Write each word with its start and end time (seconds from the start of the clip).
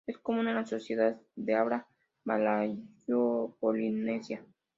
Es 0.07 0.17
común 0.17 0.47
en 0.47 0.55
las 0.55 0.67
sociedades 0.71 1.17
de 1.35 1.53
habla 1.53 1.85
malayo-polinesia. 2.25 4.43